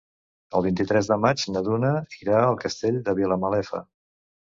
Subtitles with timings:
[0.59, 1.91] El vint-i-tres de maig na Duna
[2.21, 3.83] irà al Castell de Vilamalefa.